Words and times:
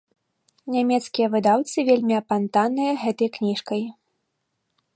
Нямецкія 0.75 1.27
выдаўцы 1.35 1.77
вельмі 1.89 2.15
апантаныя 2.21 2.91
гэтай 3.05 3.29
кніжкай. 3.37 3.85